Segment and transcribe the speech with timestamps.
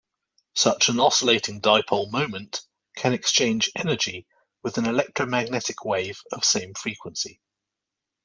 [0.55, 2.61] Such an oscillating dipole moment
[2.95, 4.25] can exchange energy
[4.63, 7.39] with an electromagnetic wave of same frequency.